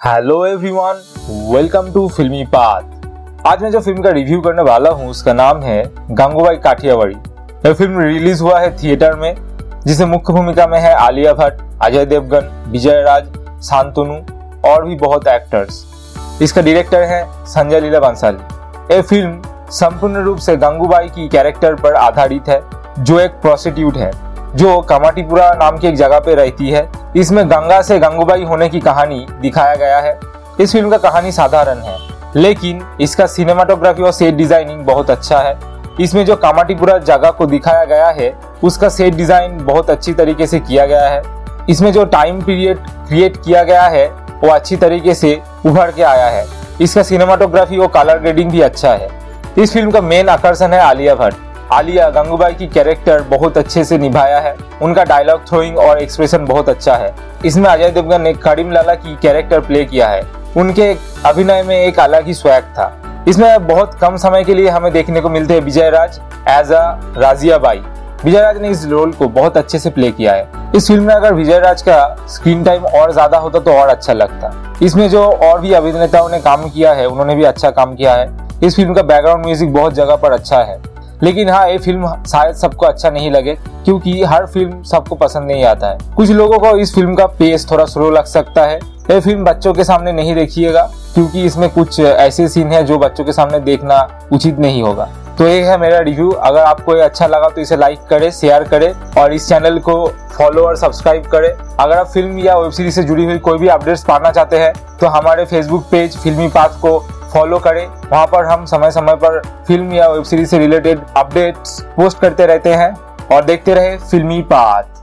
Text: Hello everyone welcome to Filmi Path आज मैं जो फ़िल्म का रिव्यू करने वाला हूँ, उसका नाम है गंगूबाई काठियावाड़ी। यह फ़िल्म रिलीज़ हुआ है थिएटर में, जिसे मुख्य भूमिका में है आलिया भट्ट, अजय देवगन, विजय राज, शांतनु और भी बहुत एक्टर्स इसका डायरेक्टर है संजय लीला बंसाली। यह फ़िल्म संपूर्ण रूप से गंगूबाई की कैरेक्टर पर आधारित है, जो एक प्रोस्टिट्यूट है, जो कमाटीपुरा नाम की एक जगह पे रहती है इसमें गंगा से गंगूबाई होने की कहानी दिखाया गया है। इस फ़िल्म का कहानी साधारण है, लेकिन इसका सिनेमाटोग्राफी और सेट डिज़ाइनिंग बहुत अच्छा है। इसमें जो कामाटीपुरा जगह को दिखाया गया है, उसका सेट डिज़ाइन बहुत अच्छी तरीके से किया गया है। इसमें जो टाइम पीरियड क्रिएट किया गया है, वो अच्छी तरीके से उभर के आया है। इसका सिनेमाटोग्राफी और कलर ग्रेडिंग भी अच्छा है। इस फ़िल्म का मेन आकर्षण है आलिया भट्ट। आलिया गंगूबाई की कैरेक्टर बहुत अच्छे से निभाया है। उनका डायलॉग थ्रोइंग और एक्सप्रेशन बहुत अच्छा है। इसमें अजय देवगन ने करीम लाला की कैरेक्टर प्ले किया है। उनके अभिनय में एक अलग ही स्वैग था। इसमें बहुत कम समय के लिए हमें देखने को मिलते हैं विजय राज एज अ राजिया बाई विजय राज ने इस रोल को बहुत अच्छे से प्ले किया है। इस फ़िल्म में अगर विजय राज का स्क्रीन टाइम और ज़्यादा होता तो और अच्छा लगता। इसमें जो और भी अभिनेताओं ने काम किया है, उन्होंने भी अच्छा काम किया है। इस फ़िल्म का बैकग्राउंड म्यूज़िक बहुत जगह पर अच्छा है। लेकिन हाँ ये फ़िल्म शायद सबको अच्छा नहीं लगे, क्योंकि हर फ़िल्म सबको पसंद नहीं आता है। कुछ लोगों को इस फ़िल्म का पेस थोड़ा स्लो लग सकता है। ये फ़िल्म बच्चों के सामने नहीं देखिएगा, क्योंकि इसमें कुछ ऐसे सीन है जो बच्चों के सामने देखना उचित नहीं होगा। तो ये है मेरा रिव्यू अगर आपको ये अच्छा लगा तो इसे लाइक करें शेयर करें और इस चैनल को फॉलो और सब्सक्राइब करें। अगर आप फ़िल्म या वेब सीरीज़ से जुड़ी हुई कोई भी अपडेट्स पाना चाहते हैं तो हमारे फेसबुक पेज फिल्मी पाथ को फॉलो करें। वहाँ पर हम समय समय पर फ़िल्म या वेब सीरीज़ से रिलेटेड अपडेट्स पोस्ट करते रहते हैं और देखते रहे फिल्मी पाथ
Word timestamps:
Hello 0.00 0.34
everyone 0.46 1.00
welcome 1.52 1.90
to 1.92 2.06
Filmi 2.08 2.44
Path 2.44 3.46
आज 3.46 3.62
मैं 3.62 3.70
जो 3.70 3.80
फ़िल्म 3.80 4.02
का 4.02 4.10
रिव्यू 4.10 4.40
करने 4.40 4.62
वाला 4.62 4.90
हूँ, 4.90 5.08
उसका 5.08 5.32
नाम 5.32 5.60
है 5.62 5.82
गंगूबाई 6.10 6.56
काठियावाड़ी। 6.56 7.14
यह 7.66 7.72
फ़िल्म 7.72 8.00
रिलीज़ 8.00 8.42
हुआ 8.42 8.60
है 8.60 8.70
थिएटर 8.76 9.16
में, 9.16 9.34
जिसे 9.86 10.06
मुख्य 10.06 10.32
भूमिका 10.32 10.66
में 10.66 10.78
है 10.80 10.92
आलिया 10.94 11.32
भट्ट, 11.32 11.60
अजय 11.82 12.04
देवगन, 12.04 12.48
विजय 12.68 13.02
राज, 13.02 13.26
शांतनु 13.62 14.14
और 14.70 14.84
भी 14.84 14.96
बहुत 14.96 15.26
एक्टर्स 15.28 15.84
इसका 16.42 16.62
डायरेक्टर 16.62 17.02
है 17.02 17.22
संजय 17.46 17.80
लीला 17.80 18.00
बंसाली। 18.00 18.94
यह 18.94 19.02
फ़िल्म 19.02 19.68
संपूर्ण 19.72 20.22
रूप 20.24 20.38
से 20.38 20.56
गंगूबाई 20.56 21.08
की 21.08 21.28
कैरेक्टर 21.28 21.74
पर 21.74 21.94
आधारित 21.96 22.48
है, 22.48 22.60
जो 22.98 23.20
एक 23.20 23.40
प्रोस्टिट्यूट 23.42 23.96
है, 23.96 24.10
जो 24.54 24.80
कमाटीपुरा 24.82 25.50
नाम 25.56 25.78
की 25.78 25.88
एक 25.88 25.96
जगह 25.96 26.20
पे 26.20 26.34
रहती 26.36 26.70
है 26.70 26.88
इसमें 27.16 27.44
गंगा 27.50 27.80
से 27.82 27.98
गंगूबाई 27.98 28.44
होने 28.44 28.68
की 28.68 28.80
कहानी 28.80 29.26
दिखाया 29.40 29.74
गया 29.74 29.98
है। 29.98 30.18
इस 30.60 30.72
फ़िल्म 30.72 30.90
का 30.90 30.98
कहानी 31.00 31.32
साधारण 31.32 31.78
है, 31.78 31.96
लेकिन 32.36 32.82
इसका 33.00 33.26
सिनेमाटोग्राफी 33.26 34.02
और 34.02 34.12
सेट 34.12 34.34
डिज़ाइनिंग 34.34 34.84
बहुत 34.86 35.10
अच्छा 35.10 35.38
है। 35.38 35.58
इसमें 36.00 36.24
जो 36.24 36.36
कामाटीपुरा 36.36 36.96
जगह 37.00 37.30
को 37.30 37.46
दिखाया 37.46 37.84
गया 37.84 38.08
है, 38.10 38.32
उसका 38.62 38.88
सेट 38.88 39.14
डिज़ाइन 39.14 39.58
बहुत 39.64 39.90
अच्छी 39.90 40.12
तरीके 40.12 40.46
से 40.46 40.60
किया 40.60 40.86
गया 40.86 41.08
है। 41.08 41.22
इसमें 41.68 41.92
जो 41.92 42.04
टाइम 42.06 42.40
पीरियड 42.42 42.78
क्रिएट 43.08 43.36
किया 43.36 43.62
गया 43.64 43.82
है, 43.84 44.06
वो 44.34 44.50
अच्छी 44.50 44.76
तरीके 44.76 45.14
से 45.14 45.40
उभर 45.66 45.90
के 45.92 46.02
आया 46.04 46.26
है। 46.28 46.46
इसका 46.80 47.02
सिनेमाटोग्राफी 47.02 47.78
और 47.78 47.88
कलर 47.88 48.18
ग्रेडिंग 48.18 48.50
भी 48.50 48.60
अच्छा 48.60 48.92
है। 48.92 49.08
इस 49.58 49.72
फ़िल्म 49.72 49.90
का 49.90 50.00
मेन 50.00 50.28
आकर्षण 50.28 50.72
है 50.72 50.80
आलिया 50.80 51.14
भट्ट। 51.14 51.49
आलिया 51.72 52.08
गंगूबाई 52.10 52.54
की 52.54 52.66
कैरेक्टर 52.66 53.22
बहुत 53.22 53.58
अच्छे 53.58 53.82
से 53.84 53.96
निभाया 53.98 54.38
है। 54.38 54.54
उनका 54.82 55.02
डायलॉग 55.04 55.46
थ्रोइंग 55.48 55.76
और 55.78 55.98
एक्सप्रेशन 55.98 56.44
बहुत 56.46 56.68
अच्छा 56.68 56.94
है। 56.94 57.14
इसमें 57.44 57.68
अजय 57.70 57.90
देवगन 57.90 58.22
ने 58.22 58.32
करीम 58.34 58.72
लाला 58.72 58.94
की 58.94 59.16
कैरेक्टर 59.22 59.60
प्ले 59.60 59.84
किया 59.84 60.08
है। 60.08 60.22
उनके 60.56 60.90
अभिनय 61.26 61.62
में 61.62 61.76
एक 61.76 62.00
अलग 62.00 62.26
ही 62.26 62.34
स्वैग 62.34 62.64
था। 62.78 63.24
इसमें 63.28 63.66
बहुत 63.66 63.94
कम 63.94 64.16
समय 64.16 64.44
के 64.44 64.54
लिए 64.54 64.68
हमें 64.68 64.92
देखने 64.92 65.20
को 65.20 65.28
मिलते 65.28 65.54
हैं 65.54 65.60
विजय 65.60 65.90
राज 65.90 66.20
एज 66.48 66.72
अ 66.72 66.82
राजिया 67.18 67.58
बाई 67.58 67.82
विजय 68.24 68.40
राज 68.40 68.60
ने 68.62 68.68
इस 68.68 68.84
रोल 68.86 69.12
को 69.12 69.28
बहुत 69.30 69.56
अच्छे 69.56 69.78
से 69.78 69.90
प्ले 69.90 70.10
किया 70.12 70.32
है। 70.32 70.72
इस 70.76 70.86
फ़िल्म 70.88 71.04
में 71.04 71.14
अगर 71.14 71.34
विजय 71.34 71.58
राज 71.58 71.82
का 71.82 72.26
स्क्रीन 72.28 72.64
टाइम 72.64 72.84
और 72.86 73.12
ज़्यादा 73.12 73.38
होता 73.38 73.58
तो 73.60 73.72
और 73.72 73.88
अच्छा 73.88 74.12
लगता। 74.12 74.52
इसमें 74.82 75.08
जो 75.10 75.22
और 75.22 75.60
भी 75.60 75.72
अभिनेताओं 75.72 76.28
ने 76.28 76.40
काम 76.40 76.68
किया 76.68 76.92
है, 76.92 77.06
उन्होंने 77.06 77.34
भी 77.34 77.44
अच्छा 77.44 77.70
काम 77.70 77.94
किया 77.94 78.14
है। 78.14 78.30
इस 78.62 78.76
फ़िल्म 78.76 78.94
का 78.94 79.02
बैकग्राउंड 79.02 79.44
म्यूज़िक 79.44 79.72
बहुत 79.74 79.94
जगह 79.94 80.16
पर 80.16 80.32
अच्छा 80.32 80.58
है। 80.58 80.80
लेकिन 81.22 81.48
हाँ 81.50 81.68
ये 81.68 81.78
फ़िल्म 81.78 82.12
शायद 82.24 82.54
सबको 82.56 82.86
अच्छा 82.86 83.10
नहीं 83.10 83.30
लगे, 83.30 83.54
क्योंकि 83.84 84.22
हर 84.24 84.46
फ़िल्म 84.46 84.82
सबको 84.84 85.14
पसंद 85.16 85.46
नहीं 85.46 85.64
आता 85.64 85.88
है। 85.88 86.14
कुछ 86.16 86.30
लोगों 86.30 86.58
को 86.58 86.76
इस 86.78 86.94
फ़िल्म 86.94 87.14
का 87.14 87.26
पेस 87.38 87.70
थोड़ा 87.70 87.84
स्लो 87.86 88.10
लग 88.10 88.24
सकता 88.26 88.64
है। 88.64 88.78
ये 89.10 89.20
फ़िल्म 89.20 89.44
बच्चों 89.44 89.72
के 89.74 89.84
सामने 89.84 90.12
नहीं 90.12 90.34
देखिएगा, 90.34 90.82
क्योंकि 91.14 91.44
इसमें 91.44 91.68
कुछ 91.70 91.98
ऐसे 92.00 92.48
सीन 92.48 92.72
है 92.72 92.84
जो 92.84 92.98
बच्चों 92.98 93.24
के 93.24 93.32
सामने 93.32 93.60
देखना 93.60 94.06
उचित 94.32 94.58
नहीं 94.58 94.82
होगा। 94.82 95.08
तो 95.38 95.46
ये 95.46 95.60
है 95.62 95.76
मेरा 95.80 95.98
रिव्यू 96.00 96.30
अगर 96.30 96.60
आपको 96.60 96.94
ये 96.96 97.02
अच्छा 97.02 97.26
लगा 97.26 97.48
तो 97.48 97.60
इसे 97.60 97.76
लाइक 97.76 97.98
करें 98.08 98.30
शेयर 98.30 98.64
करें 98.64 98.92
और 99.20 99.32
इस 99.32 99.48
चैनल 99.48 99.78
को 99.80 99.94
फॉलो 100.32 100.62
और 100.62 100.76
सब्सक्राइब 100.76 101.26
करें। 101.26 101.48
अगर 101.50 101.96
आप 101.96 102.06
फ़िल्म 102.06 102.38
या 102.38 102.56
वेब 102.58 102.72
सीरीज़ 102.72 102.94
से 102.94 103.02
जुड़ी 103.02 103.24
हुई 103.24 103.38
कोई 103.38 103.58
भी 103.58 103.68
अपडेट्स 103.68 104.04
पाना 104.04 104.30
चाहते 104.30 104.58
हैं 104.58 104.72
तो 105.00 105.08
हमारे 105.08 105.44
फेसबुक 105.44 105.84
पेज 105.90 106.16
फिल्मी 106.18 106.48
पाथ 106.48 106.80
को 106.80 106.98
फॉलो 107.32 107.58
करें। 107.58 107.86
वहाँ 107.86 108.26
पर 108.26 108.44
हम 108.44 108.64
समय 108.66 108.90
समय 108.90 109.14
पर 109.16 109.40
फ़िल्म 109.66 109.92
या 109.92 110.08
वेब 110.08 110.22
सीरीज़ 110.24 110.50
से 110.50 110.58
रिलेटेड 110.58 111.00
अपडेट्स 111.16 111.80
पोस्ट 111.96 112.20
करते 112.20 112.46
रहते 112.46 112.74
हैं 112.74 112.92
और 113.32 113.44
देखते 113.44 113.74
रहे 113.74 113.96
फिल्मी 114.00 114.40
पाथ 114.42 114.99